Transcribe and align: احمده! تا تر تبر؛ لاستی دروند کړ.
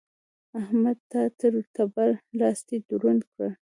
احمده! 0.59 1.01
تا 1.11 1.21
تر 1.39 1.53
تبر؛ 1.75 2.09
لاستی 2.39 2.77
دروند 2.87 3.21
کړ. 3.33 3.49